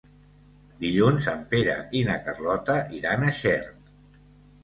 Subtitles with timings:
[0.83, 3.93] Dilluns en Pere i na Carlota iran a Xert.